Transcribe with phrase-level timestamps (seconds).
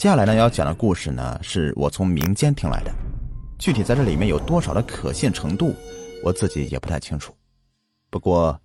[0.00, 2.90] 接下来呢，要讲的故事呢，是我从民间听来的，
[3.58, 5.74] 具体在这里面有多少的可信程度，
[6.24, 7.36] 我自己也不太清楚。
[8.08, 8.58] 不过，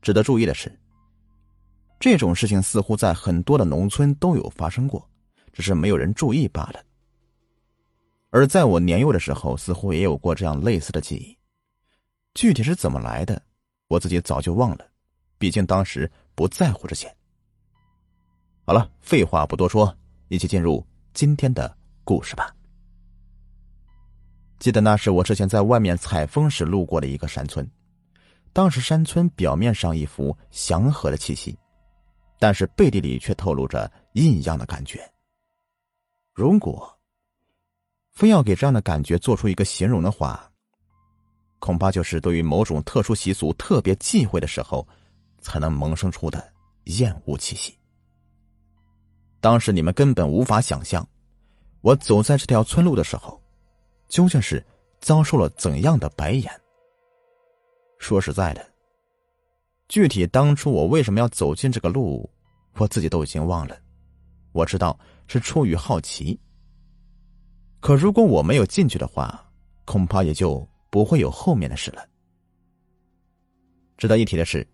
[0.00, 0.70] 值得注意的是，
[1.98, 5.04] 这种事情似乎在很多的农村都有发生过，
[5.52, 6.80] 只是没有人注意罢了。
[8.30, 11.36] 而在我年幼的时候，似乎也有过这样类似的记忆，
[12.34, 13.42] 具体是怎么来的，
[13.88, 14.86] 我自己早就忘了，
[15.36, 17.12] 毕竟当时不在乎这些。
[18.64, 19.92] 好了，废话不多说，
[20.28, 22.54] 一起进入今天的故事吧。
[24.58, 27.68] 记得那是我之前在外面采风时路过的一个山村，
[28.52, 31.56] 当时山村表面上一副祥和的气息，
[32.38, 35.00] 但是背地里却透露着异样的感觉。
[36.32, 36.90] 如果
[38.12, 40.50] 非要给这样的感觉做出一个形容的话，
[41.58, 44.86] 恐怕就是对于某种特殊习俗特别忌讳的时候，
[45.40, 46.52] 才能萌生出的
[46.84, 47.78] 厌恶气息。
[49.46, 51.08] 当时你们根本无法想象，
[51.80, 53.40] 我走在这条村路的时候，
[54.08, 54.60] 究竟是
[54.98, 56.50] 遭受了怎样的白眼。
[58.00, 58.68] 说实在的，
[59.86, 62.28] 具体当初我为什么要走进这个路，
[62.74, 63.78] 我自己都已经忘了。
[64.50, 66.36] 我知道是出于好奇，
[67.78, 69.48] 可如果我没有进去的话，
[69.84, 72.04] 恐怕也就不会有后面的事了。
[73.96, 74.66] 值得一提的是，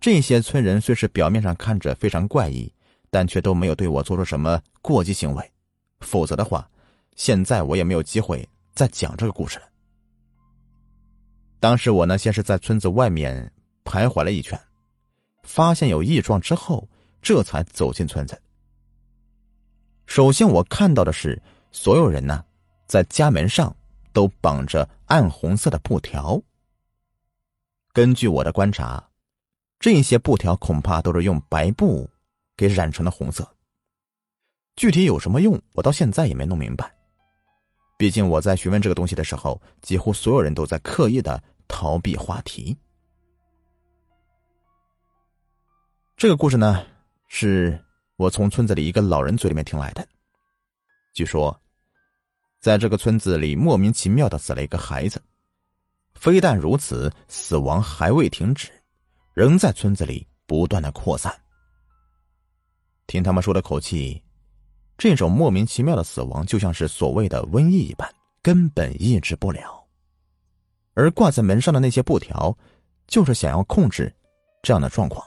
[0.00, 2.72] 这些村人虽是表面上看着非常怪异。
[3.14, 5.52] 但却都没有对我做出什么过激行为，
[6.00, 6.68] 否则的话，
[7.14, 9.66] 现在我也没有机会再讲这个故事了。
[11.60, 13.52] 当时我呢，先是在村子外面
[13.84, 14.60] 徘徊了一圈，
[15.44, 16.88] 发现有异状之后，
[17.22, 18.36] 这才走进村子。
[20.06, 22.44] 首先我看到的是，所有人呢，
[22.88, 23.72] 在家门上
[24.12, 26.42] 都绑着暗红色的布条。
[27.92, 29.08] 根据我的观察，
[29.78, 32.10] 这些布条恐怕都是用白布。
[32.56, 33.48] 给染成了红色。
[34.76, 36.92] 具体有什么用，我到现在也没弄明白。
[37.96, 42.76] 毕竟我在询问这个东西的时候，几乎所有人都在刻意的逃避话题。
[46.16, 46.84] 这个故事呢，
[47.28, 47.78] 是
[48.16, 50.06] 我从村子里一个老人嘴里面听来的。
[51.12, 51.56] 据说，
[52.60, 55.22] 在这个村子里莫名其妙的死了一个孩子，
[56.14, 58.70] 非但如此，死亡还未停止，
[59.34, 61.43] 仍在村子里不断的扩散。
[63.14, 64.20] 听他们说的口气，
[64.98, 69.86] 这种莫名其妙的死亡就像是所谓的瘟疫一般，根本抑制不了。
[70.94, 72.52] 而挂在门上的那些布条，
[73.06, 74.12] 就是想要控制
[74.64, 75.24] 这样的状况。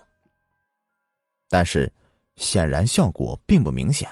[1.47, 1.90] 但是，
[2.36, 4.06] 显然效果并不明显。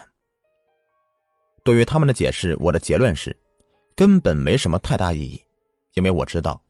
[1.61, 3.35] 对于他们的解释，我的结论是，
[3.93, 5.43] 根本没什么太大意义，
[5.95, 6.61] 因为我知道，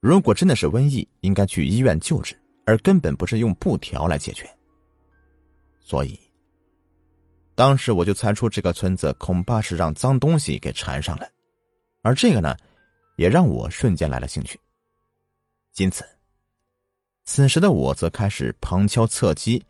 [0.00, 4.46] 如果真的是瘟疫，应该去医院救治，而根本不是用布条来解决。
[5.90, 6.16] 所以，
[7.56, 11.28] 当时我就猜出这个村子恐怕是让脏东西给缠上了，
[12.02, 12.56] 而这个呢，
[13.16, 14.56] 也让我瞬间来了兴趣。
[15.78, 16.04] 因此，
[17.24, 19.60] 此时的我则开始旁敲侧击，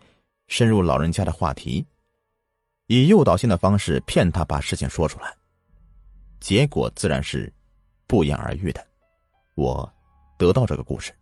[0.46, 1.86] 深入老人家的话题，
[2.88, 5.34] 以诱导性的方式骗他把事情说出来。
[6.38, 7.50] 结果自然是
[8.06, 8.86] 不言而喻的，
[9.54, 9.90] 我
[10.36, 11.14] 得到这个故事。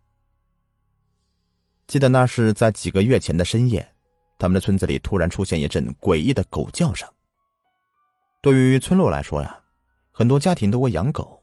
[1.87, 3.95] 记得那是在几个月前的深夜。
[4.39, 7.09] 他们的村子里突然出现一阵诡异的狗叫声。
[8.41, 9.61] 对于村落来说呀，
[10.13, 11.43] 很多家庭都会养狗，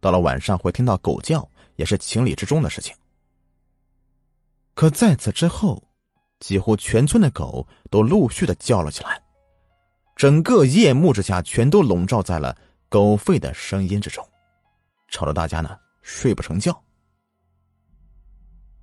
[0.00, 1.46] 到了晚上会听到狗叫，
[1.76, 2.96] 也是情理之中的事情。
[4.74, 5.82] 可在此之后，
[6.38, 9.22] 几乎全村的狗都陆续的叫了起来，
[10.16, 12.56] 整个夜幕之下，全都笼罩在了
[12.88, 14.26] 狗吠的声音之中，
[15.08, 16.82] 吵得大家呢睡不成觉。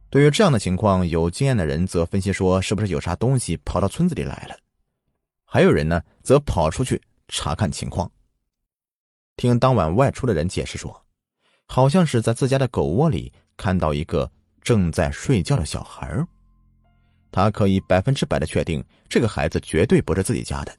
[0.09, 4.56] 对于这样的情况，有经验的人则分析说，是不是有啥东西跑到村子里来了？
[5.44, 8.09] 还有人呢，则跑出去查看情况。
[9.35, 11.06] 听当晚外出的人解释说，
[11.67, 14.31] 好像是在自家的狗窝里看到一个
[14.62, 16.25] 正在睡觉的小孩
[17.29, 20.73] 他可以百分之百的确定，这个孩子绝对不是自己家的。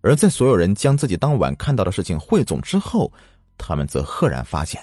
[0.00, 3.10] 而在所有人将自己当晚看到的事情汇总之后，
[3.56, 4.82] 他们则赫然发现，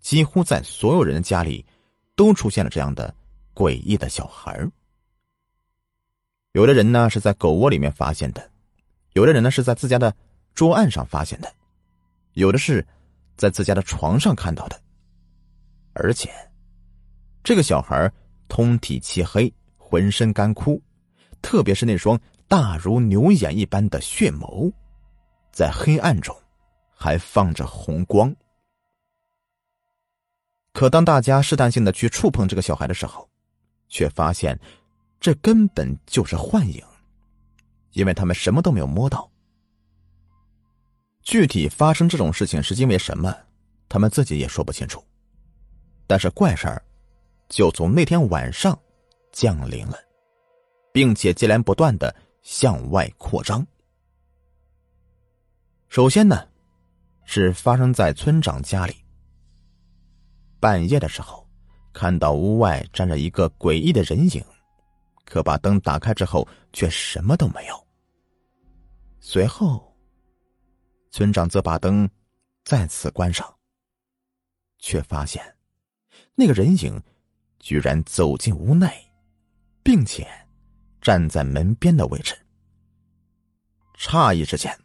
[0.00, 1.64] 几乎在所有人的家里。
[2.18, 3.14] 都出现了这样的
[3.54, 4.68] 诡异的小孩
[6.50, 8.50] 有的人呢是在狗窝里面发现的，
[9.12, 10.12] 有的人呢是在自家的
[10.52, 11.54] 桌案上发现的，
[12.32, 12.84] 有的是
[13.36, 14.76] 在自家的床上看到的。
[15.92, 16.28] 而且，
[17.44, 18.12] 这个小孩
[18.48, 20.82] 通体漆黑，浑身干枯，
[21.40, 22.18] 特别是那双
[22.48, 24.72] 大如牛眼一般的血眸，
[25.52, 26.34] 在黑暗中
[26.96, 28.34] 还放着红光。
[30.78, 33.28] 可当大家试探性的去触碰这个小孩的时候，
[33.88, 34.56] 却发现，
[35.18, 36.80] 这根本就是幻影，
[37.94, 39.28] 因为他们什么都没有摸到。
[41.20, 43.36] 具体发生这种事情是因为什么，
[43.88, 45.04] 他们自己也说不清楚。
[46.06, 46.80] 但是怪事儿，
[47.48, 48.78] 就从那天晚上
[49.32, 49.98] 降临了，
[50.92, 53.66] 并且接连不断的向外扩张。
[55.88, 56.46] 首先呢，
[57.24, 58.94] 是发生在村长家里。
[60.60, 61.46] 半夜的时候，
[61.92, 64.44] 看到屋外站着一个诡异的人影，
[65.24, 67.86] 可把灯打开之后，却什么都没有。
[69.20, 69.96] 随后，
[71.10, 72.08] 村长则把灯
[72.64, 73.52] 再次关上，
[74.78, 75.42] 却发现
[76.34, 77.02] 那个人影
[77.58, 78.90] 居然走进屋内，
[79.82, 80.26] 并且
[81.00, 82.36] 站在门边的位置。
[83.96, 84.76] 诧异之间，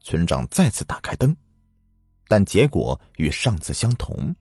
[0.00, 1.36] 村长再次打开灯，
[2.28, 4.34] 但结果与上次相同，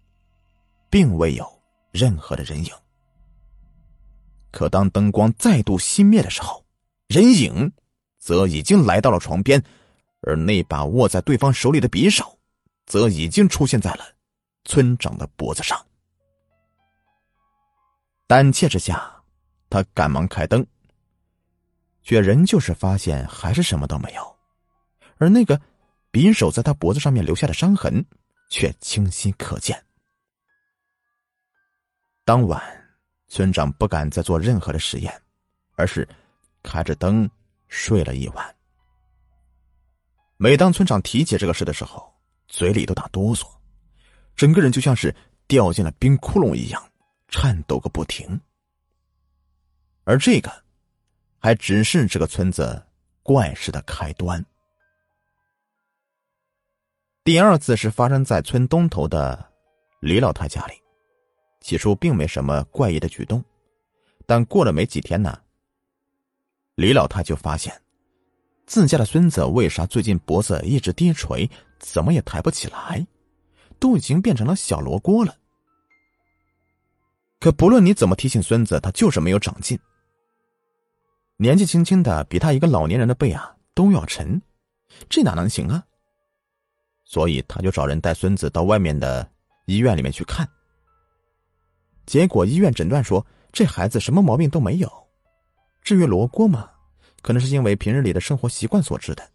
[0.94, 1.44] 并未有
[1.92, 2.72] 任何的人影。
[4.52, 6.64] 可当灯光再度熄灭的时候，
[7.08, 7.74] 人影。
[8.20, 9.62] 则已经来到了床边，
[10.22, 12.40] 而那把握在对方手里的匕首，
[12.86, 14.06] 则已经出现在了
[14.64, 15.86] 村长的脖子上。
[18.26, 19.22] 胆怯之下，
[19.70, 20.66] 他赶忙开灯，
[22.02, 24.36] 却仍旧是发现还是什么都没有，
[25.18, 25.60] 而那个
[26.14, 28.06] 匕首在他脖子上面留下的伤痕
[28.50, 29.84] 却清晰可见。
[32.26, 32.62] 当晚，
[33.28, 35.14] 村长不敢再做任何的实验，
[35.76, 36.08] 而是
[36.62, 37.30] 开着灯。
[37.76, 38.56] 睡了一晚。
[40.38, 42.14] 每当村长提起这个事的时候，
[42.48, 43.48] 嘴里都打哆嗦，
[44.36, 45.16] 整个人就像是
[45.48, 46.88] 掉进了冰窟窿一样，
[47.30, 48.40] 颤抖个不停。
[50.04, 50.52] 而这个，
[51.40, 52.86] 还只是这个村子
[53.24, 54.46] 怪事的开端。
[57.24, 59.52] 第二次是发生在村东头的
[60.00, 60.76] 李老太家里，
[61.64, 63.42] 起初并没什么怪异的举动，
[64.26, 65.40] 但过了没几天呢。
[66.76, 67.74] 李老太就发现，
[68.68, 71.50] 自家的孙子为啥最近脖子一直低垂，
[71.80, 73.08] 怎么也抬不起来，
[73.80, 75.34] 都已经变成了小罗锅了。
[77.40, 79.80] 可不论你怎么提醒孙子，他就是没有长进。
[81.38, 84.42] 年纪轻轻的，比他一个老年人的背啊都要沉，
[85.08, 85.82] 这哪能行啊？
[87.06, 89.30] 所以他就找人带孙子到外面的
[89.66, 90.46] 医院里面去看。
[92.14, 94.88] 结果医院诊断说，这孩子什么毛病都没有。
[95.82, 96.70] 至于罗锅嘛，
[97.24, 99.28] 可能是因为平日里的生活习惯所致的。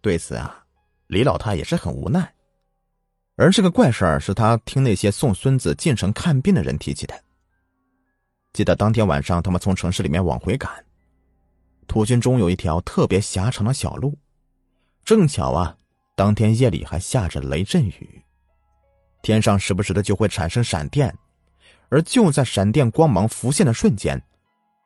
[0.00, 0.66] 对此啊，
[1.06, 2.34] 李老太也是很无奈。
[3.36, 7.14] 而这个怪事儿是他听那些送孙子进城看病的人提起的。
[8.52, 10.84] 记得当天晚上，他们从城市里面往回赶，
[11.86, 14.18] 途经中有一条特别狭长的小路，
[15.04, 15.76] 正巧啊，
[16.16, 18.20] 当天夜里还下着雷阵雨，
[19.22, 21.16] 天上时不时的就会产生闪电，
[21.88, 24.22] 而就在闪电光芒浮现的瞬间。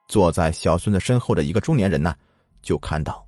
[0.08, 2.14] 坐在小孙子身后的一个中年人呢，
[2.60, 3.26] 就看到，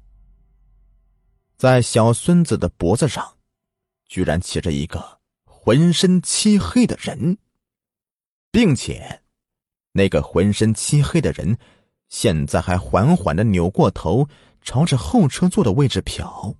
[1.56, 3.26] 在小孙子的脖子上，
[4.06, 7.38] 居然骑着一个浑身漆黑的人，
[8.50, 9.22] 并且，
[9.92, 11.56] 那个浑身漆黑的人，
[12.10, 14.28] 现在还缓缓的扭过头，
[14.60, 16.54] 朝着后车座的位置瞟。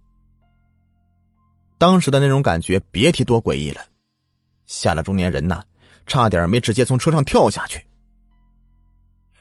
[1.77, 3.85] 当时的那种感觉，别提多诡异了，
[4.65, 5.63] 吓得中年人呐，
[6.07, 7.85] 差点没直接从车上跳下去。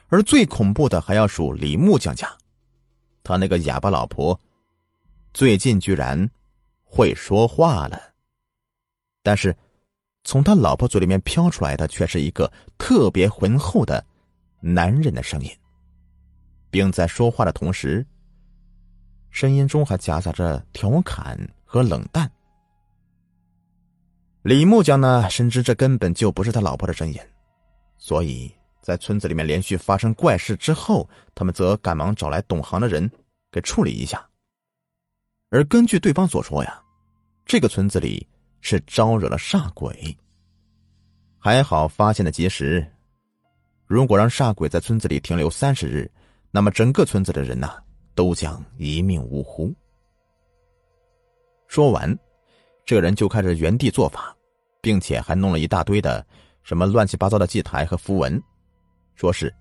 [0.08, 2.30] 而最恐怖的还要数李木匠家，
[3.22, 4.38] 他那个哑巴老婆，
[5.32, 6.30] 最近居然
[6.84, 8.00] 会说话了。
[9.22, 9.56] 但是，
[10.22, 14.04] 从他老婆嘴里面飘出来的却是一个特别浑厚的
[14.60, 15.50] 男人的声音，
[16.70, 18.06] 并在说话的同时，
[19.30, 22.30] 声音中还夹杂着调侃和冷淡。
[24.44, 27.18] 李木匠呢，深知这根本就不是他老婆的声音，
[27.98, 28.54] 所以。
[28.82, 33.10] 在村子里面连续发生怪事之后，他们则赶忙找来懂行的人
[33.50, 34.22] 给处理一下。
[35.48, 36.82] 而根据对方所说呀，
[37.46, 38.28] 这个村子里
[38.60, 40.14] 是招惹了煞鬼。
[41.38, 42.86] 还好发现的及时，
[43.86, 46.10] 如果让煞鬼在村子里停留三十日，
[46.50, 47.82] 那么整个村子的人呐
[48.14, 49.74] 都将一命呜呼。
[51.68, 52.14] 说完，
[52.86, 54.36] 这个人就开始原地做法，
[54.80, 56.24] 并且还弄了一大堆的
[56.62, 58.40] 什么乱七八糟的祭台和符文。
[59.14, 59.54] 说是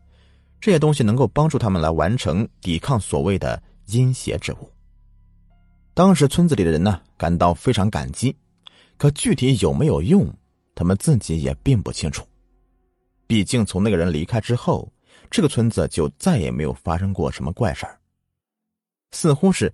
[0.60, 4.70] 这些东西能够帮助他们来完成抵抗所谓的阴邪之物。
[5.94, 8.36] 当时村子里的人呢感到非常感激，
[8.98, 10.28] 可具体有没有用，
[10.74, 12.26] 他们自己也并不清楚。
[13.28, 14.92] 毕竟从那个人离开之后，
[15.30, 17.98] 这个村子就再也没有发生过什么怪事儿。
[19.12, 19.72] 似乎是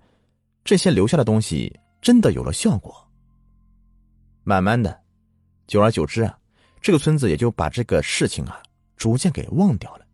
[0.62, 3.09] 这些留下的东西真的有了效果。
[4.50, 5.00] 慢慢的，
[5.68, 6.36] 久而久之啊，
[6.80, 8.60] 这个村子也就把这个事情啊。
[8.96, 10.04] 逐渐给忘掉了。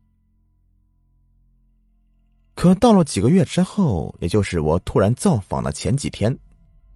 [2.55, 6.39] 可到了几个月之后，也就是我突然造访的前几天，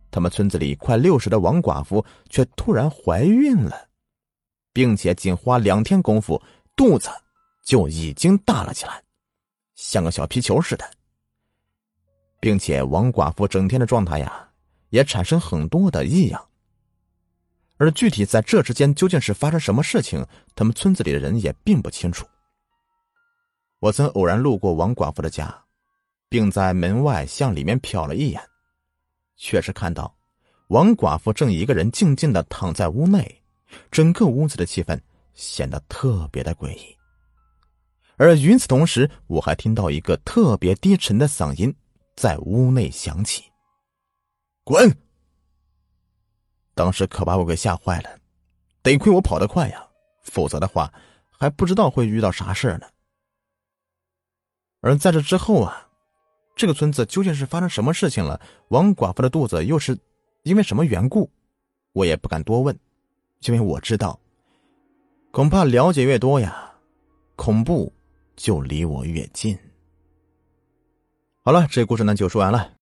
[0.08, 3.88] 他们村子里快六十的王寡妇却突然怀孕了，
[4.72, 6.40] 并且仅花两天功夫，
[6.76, 7.08] 肚子
[7.64, 9.02] 就已经大了起来，
[9.74, 10.88] 像个小皮球似的。
[12.38, 14.48] 并且王寡妇整天的状态呀，
[14.90, 16.49] 也产生很多的异样。
[17.80, 20.22] 而具体在这之间究竟是发生什么事情，
[20.54, 22.26] 他们村子里的人也并不清楚。
[23.78, 25.64] 我曾偶然路过王寡妇的家，
[26.28, 28.42] 并在门外向里面瞟了一眼，
[29.38, 30.14] 确实看到
[30.68, 33.42] 王寡妇正一个人静静的躺在屋内，
[33.90, 35.00] 整个屋子的气氛
[35.32, 36.94] 显得特别的诡异。
[38.18, 41.74] 而与此同时，我还听到一个特别低沉的嗓音。
[42.14, 43.44] 在屋内响起，
[44.62, 44.94] 滚！
[46.74, 48.18] 当时可把我给吓坏了，
[48.82, 49.86] 得亏我跑得快呀，
[50.22, 50.92] 否则的话
[51.28, 52.86] 还不知道会遇到啥事呢。
[54.80, 55.88] 而在这之后啊，
[56.56, 58.40] 这个村子究竟是发生什么事情了？
[58.68, 59.98] 王寡妇的肚子又是
[60.42, 61.30] 因为什么缘故？
[61.92, 62.78] 我也不敢多问，
[63.40, 64.18] 因为我知道，
[65.32, 66.72] 恐怕了解越多呀，
[67.36, 67.92] 恐怖
[68.36, 69.58] 就离我越近。
[71.42, 72.74] 好了，这故事呢就说完了。